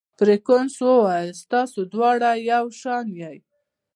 فرګوسن 0.17 0.85
وویل: 0.87 1.29
تاسي 1.51 1.81
دواړه 1.93 2.29
یو 2.51 2.65
شان 2.79 3.05
یاست. 3.21 3.49